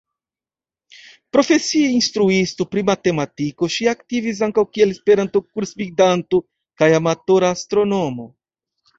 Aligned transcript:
Profesie 1.35 1.89
instruisto 1.97 2.65
pri 2.71 2.81
matematiko, 2.87 3.69
ŝi 3.75 3.89
aktivis 3.91 4.41
ankaŭ 4.47 4.63
kiel 4.77 4.93
Esperanto-kursgvidanto 4.95 6.41
kaj 6.83 6.89
amatora 7.01 7.53
astronomo. 7.57 8.27